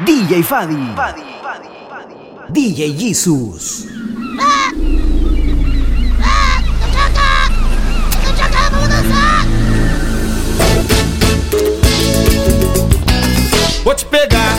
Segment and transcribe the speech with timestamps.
[0.00, 0.74] DJ Fadi.
[2.50, 3.86] DJ Jesus.
[13.84, 14.58] Vou te pegar,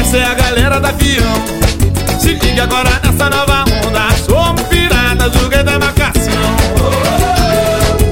[0.00, 1.22] essa é a galera da avião.
[2.18, 4.10] Se liga agora nessa nova onda.
[4.26, 6.32] Somos piratas, joguei da marcação.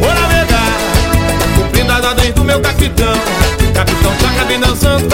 [0.01, 0.73] Vou navegar,
[1.57, 3.15] cumprindo as ordens do meu capitão.
[3.75, 5.12] Capitão Chaca vem dançando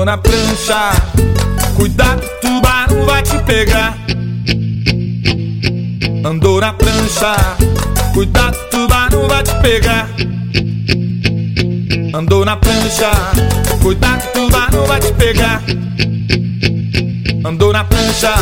[0.00, 0.92] Andou na prancha,
[1.76, 3.94] cuidado, tubarão vai te pegar.
[6.24, 7.36] Andou na prancha,
[8.14, 10.08] cuidado, tubarão vai te pegar.
[12.14, 13.10] Andou na prancha,
[13.82, 15.62] cuidado, tubarão vai te pegar.
[17.44, 18.32] Andou na prancha,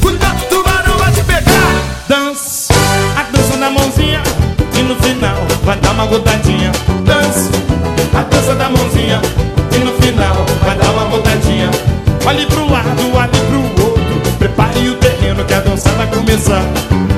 [0.00, 1.82] cuidado, tubarão vai te pegar.
[2.08, 2.72] Dança,
[3.16, 4.22] a dança da mãozinha
[4.78, 6.70] E no final vai dar uma gotadinha
[7.04, 7.50] Dança,
[15.82, 16.62] dança vai começar.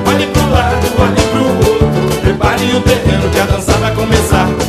[0.06, 2.20] Olhe pro lado, olhe pro outro.
[2.20, 4.63] Prepare o terreno que a dança vai começar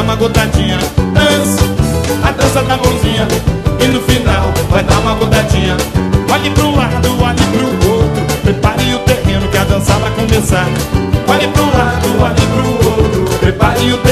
[0.00, 0.78] dar uma gotadinha.
[1.12, 1.62] Dança,
[2.24, 3.28] a dança da mãozinha.
[3.80, 5.76] E no final vai dar uma gotadinha.
[6.32, 8.36] Olhe pro lado, olhe pro outro.
[8.42, 10.66] Prepare o terreno que a dança vai começar.
[11.28, 13.38] Olhe pro lado, olhe pro outro.
[13.40, 14.09] Prepare o terreno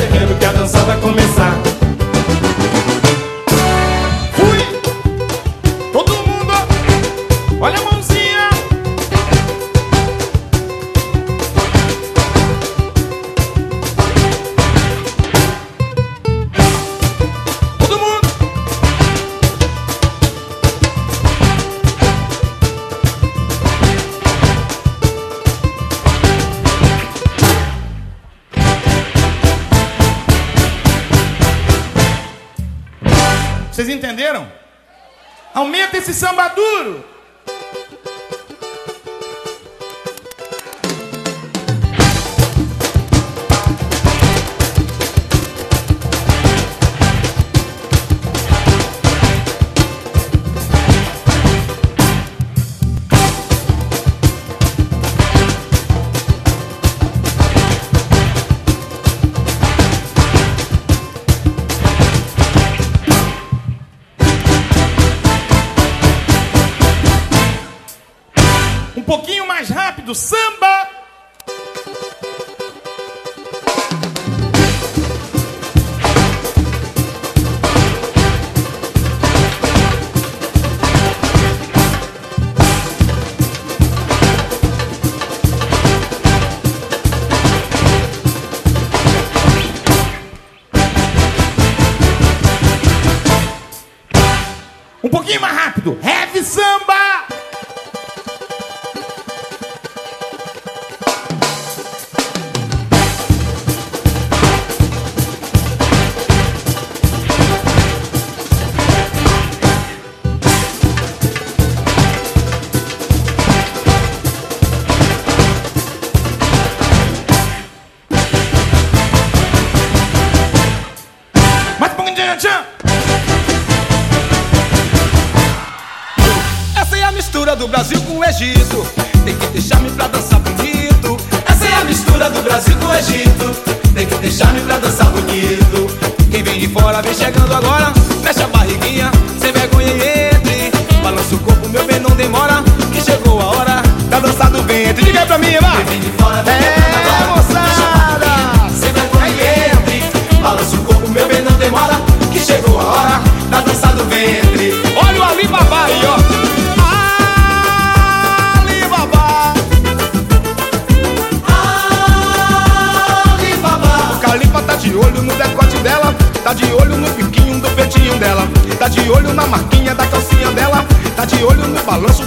[171.88, 172.26] balança o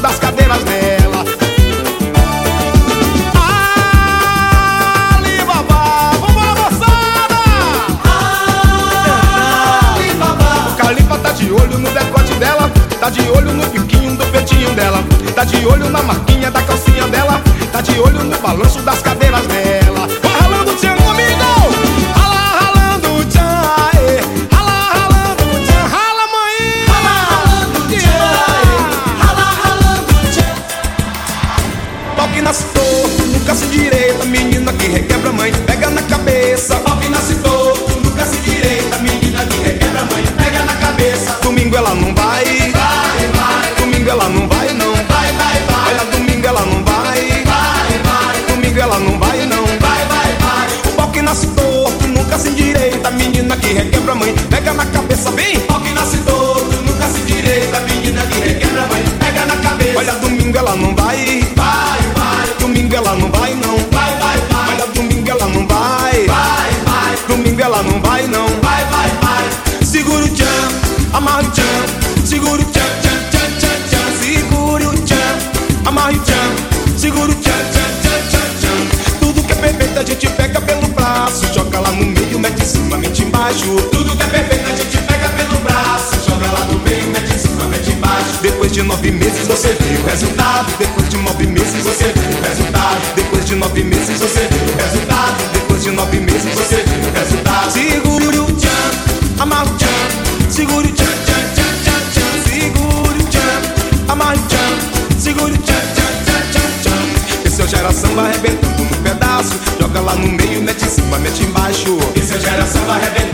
[83.51, 83.75] baixo.
[83.91, 86.15] Tudo que é perfeito a gente pega pelo braço.
[86.27, 88.39] Joga lá no meio, mete em cima, mete embaixo.
[88.41, 90.77] Depois de nove meses você vê o resultado.
[90.77, 93.15] Depois de nove meses você vê o resultado.
[93.15, 95.51] Depois de nove meses você vê o resultado.
[95.53, 97.71] Depois de nove meses você vê o resultado.
[97.71, 100.49] Segure o tchan, amarra o tchan.
[100.49, 102.49] Segure o tchan, tchan, tchan, tchan, tchan.
[102.49, 105.19] Segure o tchan, amarra o tchan.
[105.19, 107.47] Segure o tchan, tchan, tchan, tchan, tchan.
[107.47, 109.59] Esse é o geração arrebentando no pedaço.
[109.79, 111.97] Joga lá no meio, mete em cima, mete embaixo.
[112.15, 113.30] Esse é o geração arrebentando.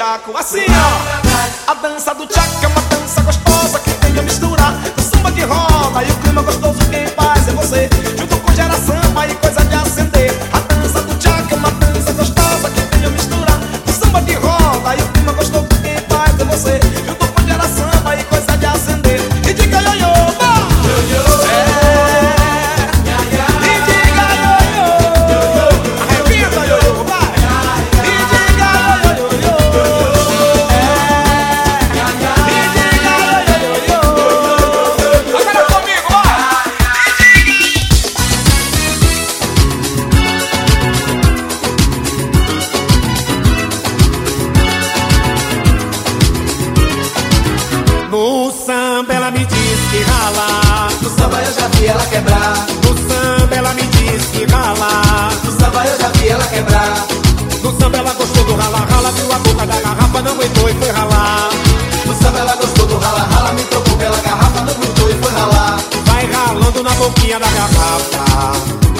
[0.00, 2.39] tchaco assim ó, a dança do tchaco.
[49.00, 50.88] samba ela me diz que rala.
[51.00, 52.66] No samba eu já vi ela quebrar.
[52.84, 55.30] No samba ela me diz que rala.
[55.42, 57.06] No samba eu já vi ela quebrar.
[57.62, 60.74] No samba ela gostou do rala, rala, viu a boca da garrafa, não aguentou e
[60.74, 61.48] foi ralar.
[62.06, 65.32] No samba ela gostou do rala, rala, me trocou pela garrafa, não aguentou e foi
[65.32, 65.80] ralar.
[66.04, 68.52] Vai ralando na boquinha da garrafa.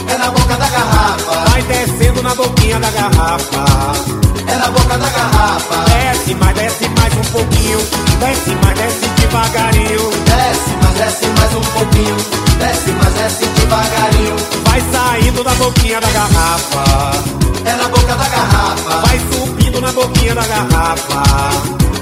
[0.09, 1.51] É na boca da garrafa.
[1.51, 4.30] Vai descendo na boquinha da garrafa
[4.61, 5.85] é na boca da garrafa.
[5.89, 7.79] Desce, mas desce mais um pouquinho.
[8.21, 10.11] Desce, mas desce devagarinho.
[10.27, 12.17] Desce, mas desce mais um pouquinho.
[12.59, 14.37] Desce, mas desce devagarinho.
[14.69, 16.85] Vai saindo da boquinha da garrafa.
[17.65, 19.07] É na boca da garrafa.
[19.07, 21.23] Vai subindo na boquinha da garrafa.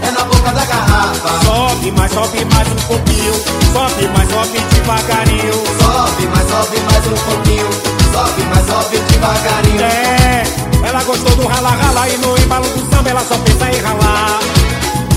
[0.02, 1.44] É na boca da garrafa.
[1.44, 3.34] Sobe, mas sobe mais um pouquinho.
[3.72, 5.54] Sobe, mas sobe devagarinho.
[5.78, 7.70] Sobe, mas sobe mais um pouquinho.
[8.12, 9.80] Sobe, mas sobe devagarinho.
[9.80, 10.42] É,
[10.82, 14.40] ela gostou do rala rala e no embalo do samba ela só pensa em ralar.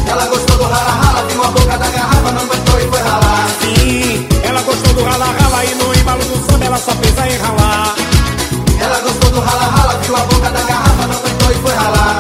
[0.08, 3.48] Ela gostou do rala rala, viu a boca da garrafa, não aguentou e foi ralar.
[3.62, 7.38] Sim, ela gostou do rala rala e no embalo do samba ela só pensa em
[7.38, 7.96] ralar.
[8.80, 12.20] Ela gostou do rala rala, viu a boca da garrafa, não aguentou e foi ralar.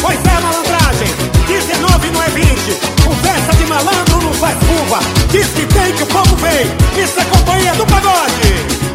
[0.00, 1.14] Pois é, malandragem,
[1.46, 3.04] 19 não é 20.
[3.04, 4.98] Conversa de malandro não faz curva.
[5.30, 7.04] Diz que tem que o povo vem.
[7.04, 8.93] Isso é companhia do pagode.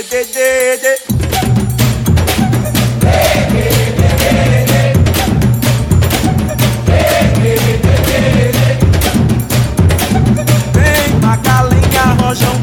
[0.00, 0.24] Vem
[11.20, 12.56] Macalenha Rojão,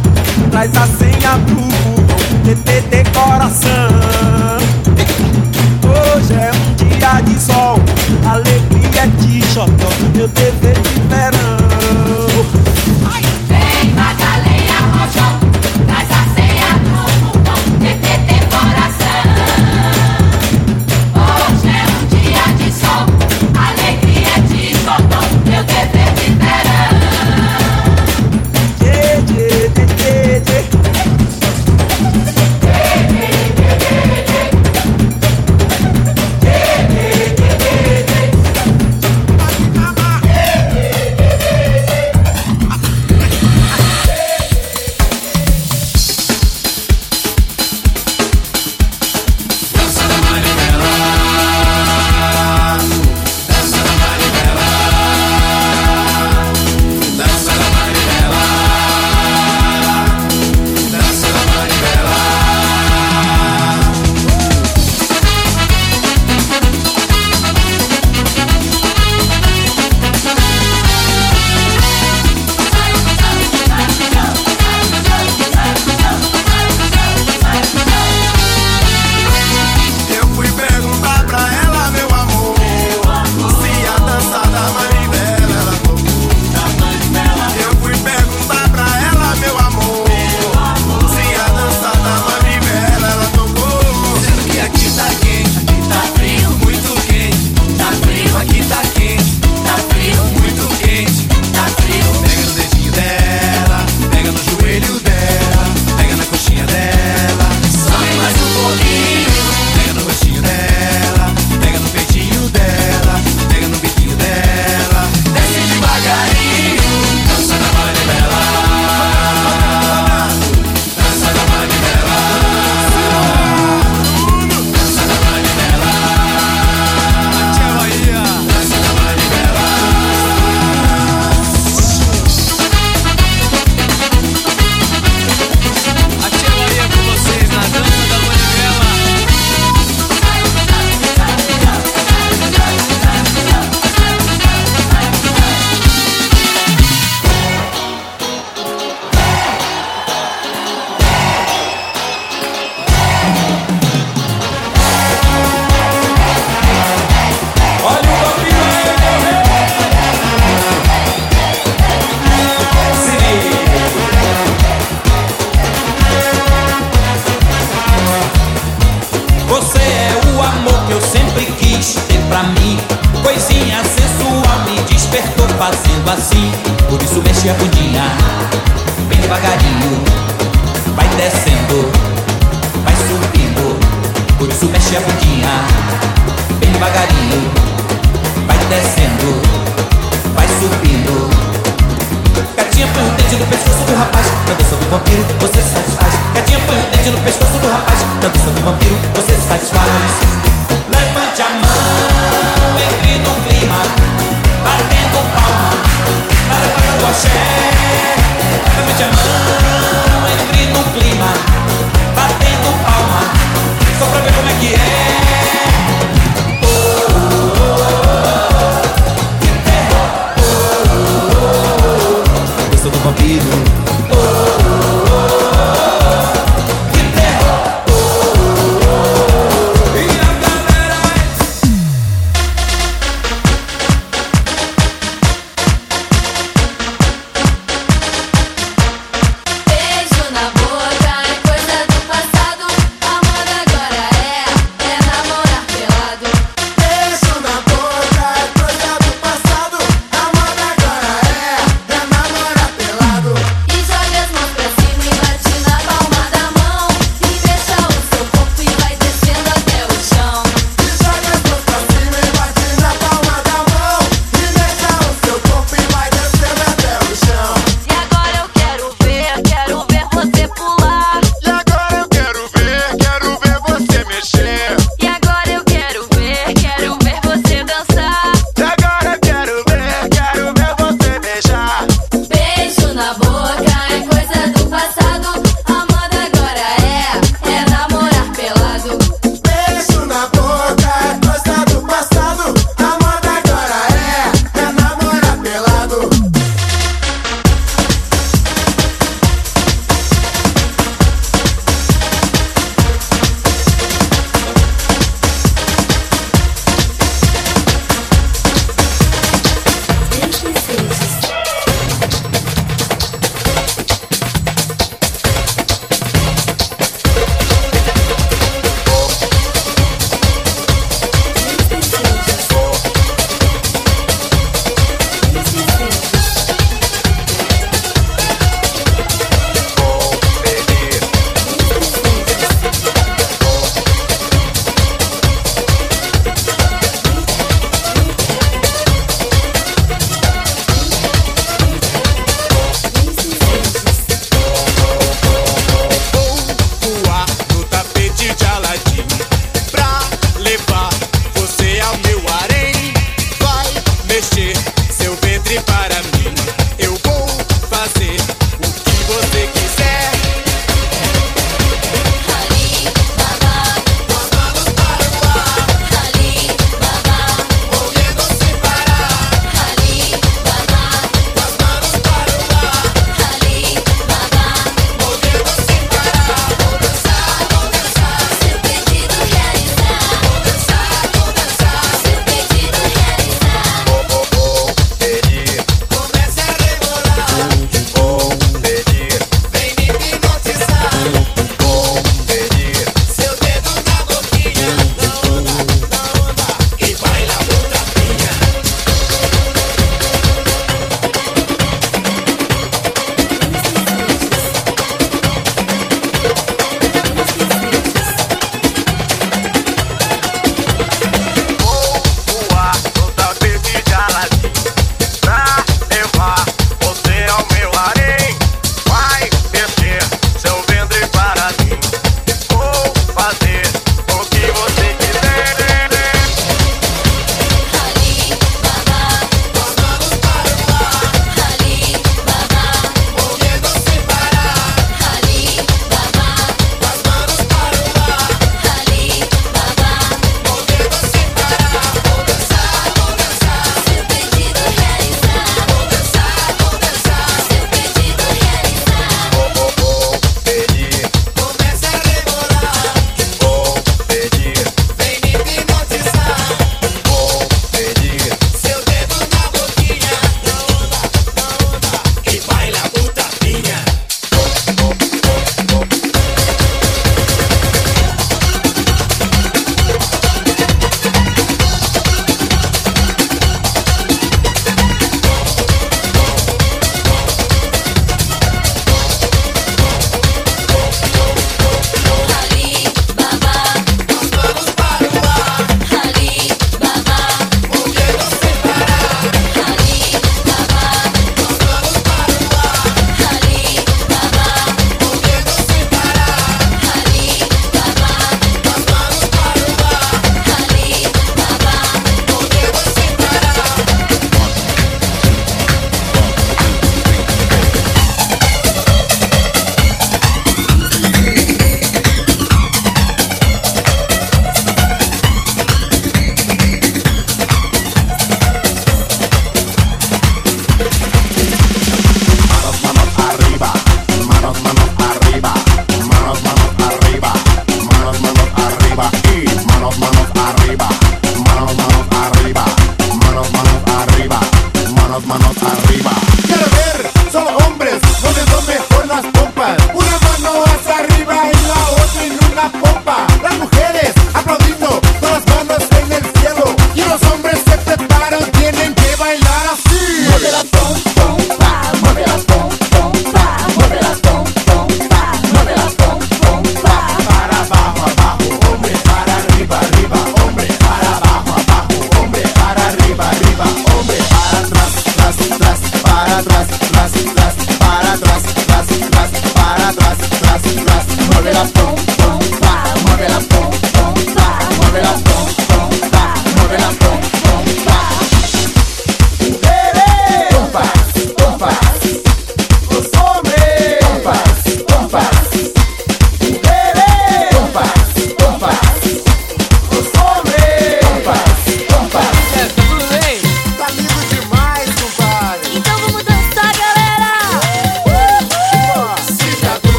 [0.49, 3.69] traz a senha pro burrão, TT decoração.
[5.83, 7.79] Hoje é um dia de sol,
[8.27, 10.86] alegria de xodó, meu TV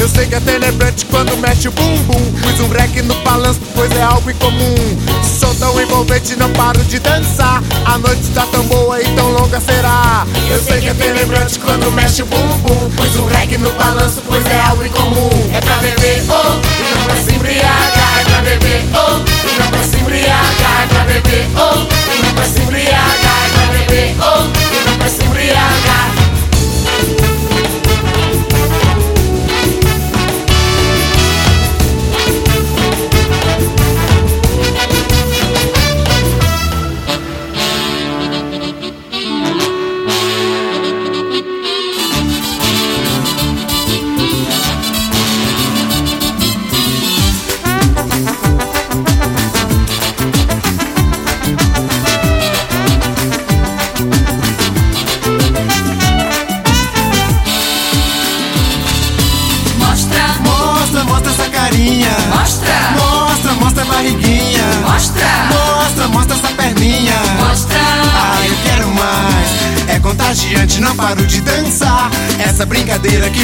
[0.00, 2.32] Eu sei que é celebrante quando mexe o bumbum.
[2.40, 4.74] Pus um break no balanço, pois é algo incomum.
[5.22, 7.62] Sou tão envolvente, não paro de dançar.
[7.84, 10.26] A noite tá tão boa e tão longa será.
[10.48, 12.90] Eu sei que é celebrante quando mexe o bumbum.
[12.96, 15.28] Pus um break no balanço, pois é algo incomum.
[15.52, 15.99] É pra beber,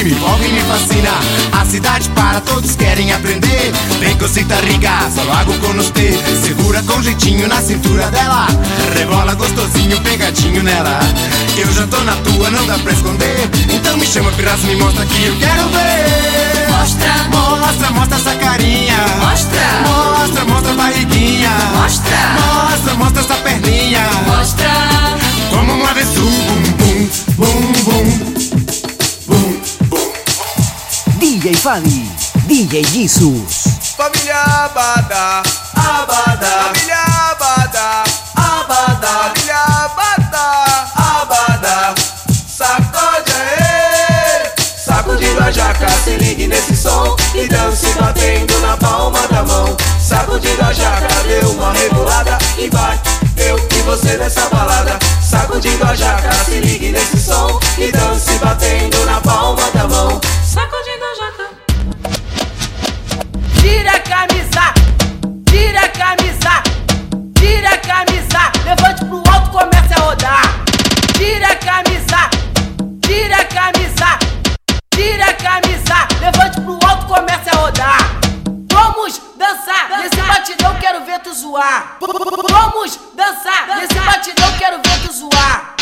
[0.06, 1.10] me envolve e me fascina.
[1.52, 3.72] A cidade para, todos querem aprender.
[3.98, 6.18] Vem cosita rica, só hago com você.
[6.42, 8.46] Segura com jeitinho na cintura dela.
[8.96, 11.00] Rebola gostosinho, pegadinho nela.
[11.56, 13.50] Eu já tô na tua, não dá pra esconder.
[13.72, 16.68] Então me chama, pirraça, me mostra que eu quero ver.
[16.70, 18.96] Mostra, Mostra, mostra essa carinha.
[19.20, 19.60] Mostra.
[19.86, 21.50] Mostra, mostra a barriguinha.
[21.74, 22.16] Mostra.
[22.38, 24.08] Mostra, mostra essa perninha.
[24.26, 24.70] mostra.
[25.50, 26.85] Como uma vez o
[31.46, 32.10] DJ Fadi,
[32.48, 33.94] DJ Jesus.
[33.96, 35.44] Família Abada,
[35.76, 36.98] Abada, família
[37.30, 38.02] Abada,
[38.34, 40.42] Abada, família Abada,
[40.96, 41.94] Abada,
[42.48, 47.14] sacode aí, sacudindo a jaca, se ligue nesse som.
[47.32, 49.76] E dance batendo na palma da mão.
[50.00, 53.00] Sacudindo a jaca, deu uma rebolada e vai,
[53.36, 54.98] eu e você nessa balada.
[55.22, 57.60] Sacudindo a jaca, se ligue nesse som.
[57.78, 60.20] E dance batendo na palma da mão.
[68.66, 70.42] Levante pro alto, comece a rodar.
[71.16, 72.30] Tira a camisa,
[73.00, 74.18] tira a camisa,
[74.92, 77.98] tira a camisa, levante pro alto, comece a rodar.
[78.72, 81.96] Vamos dançar, nesse batidão quero ver tu zoar.
[82.50, 85.74] Vamos dançar, nesse batidão quero ver tu zoar.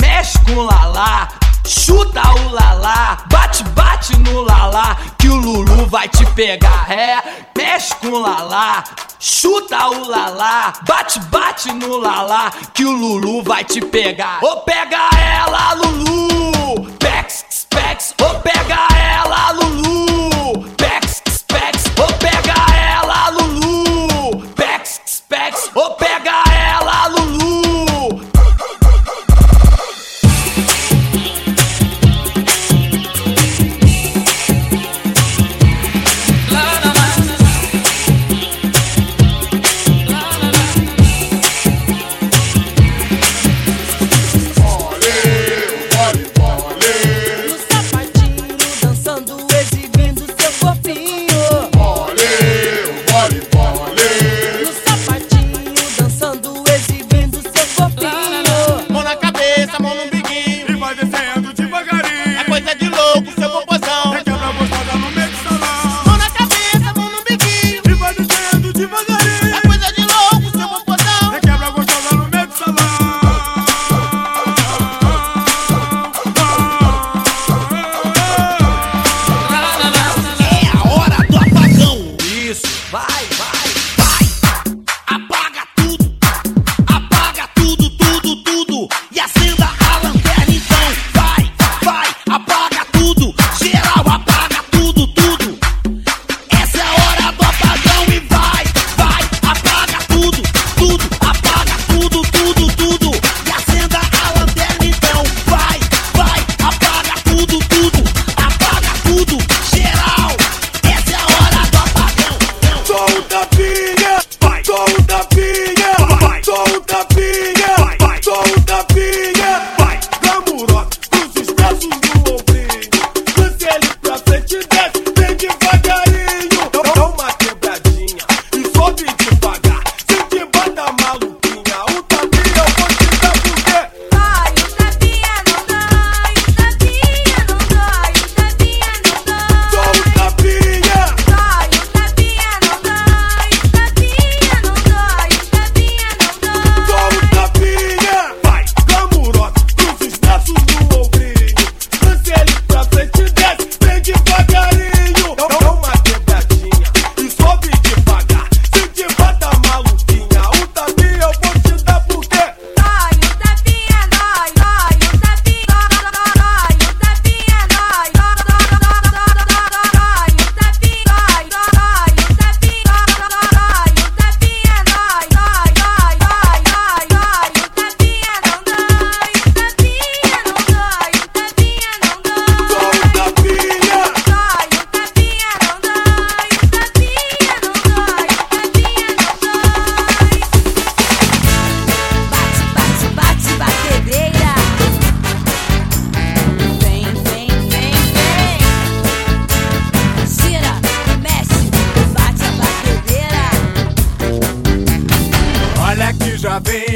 [0.00, 1.28] Mexe com o lalá,
[1.66, 6.90] chuta o lalá, bate, bate no lalá, que o Lulu vai te pegar.
[6.90, 7.22] É,
[7.56, 8.82] mexe com o lalá,
[9.20, 14.42] chuta o lalá, bate, bate no lalá, que o Lulu vai te pegar.
[14.42, 16.90] Ô, pega ela, Lulu!
[16.98, 20.66] Pex, pex, ô, pega ela, Lulu!
[20.76, 24.40] Pex, pex, ô, pega ela, Lulu!
[24.56, 26.49] Pex, pex, ô, pega ela,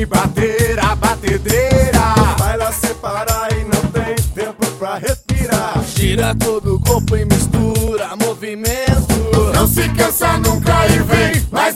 [0.06, 1.98] bater a batedeira.
[2.58, 5.82] lá separar e não tem tempo pra respirar.
[5.94, 9.52] Gira todo o corpo e mistura movimento.
[9.54, 11.73] Não se cansa nunca e vem mais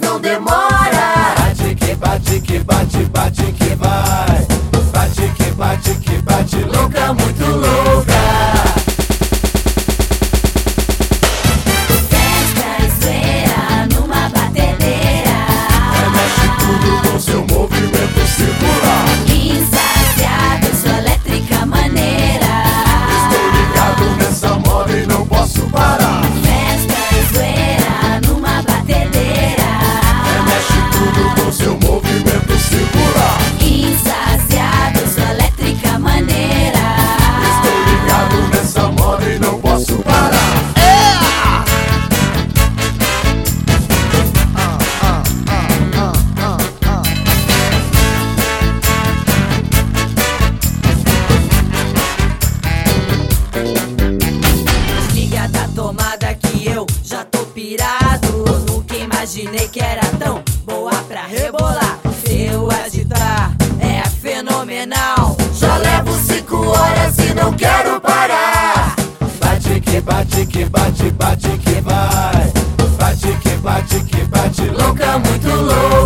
[70.08, 72.52] bate, que bate, bate que vai.
[72.98, 75.97] Bate que bate, que bate, louca, muito louca.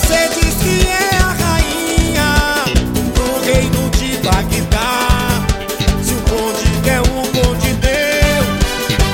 [0.00, 2.64] Você disse que é a rainha
[3.14, 5.44] do reino de Bagdá.
[6.02, 8.44] Se o bonde quer o bonde deu,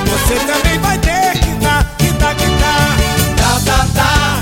[0.05, 2.97] você também vai ter que dar, que dar, que dar.
[3.35, 4.41] Tá, tá, tá,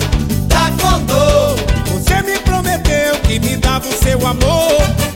[0.49, 1.55] tá, condô.
[1.93, 5.12] Você me prometeu que me dava o seu amor.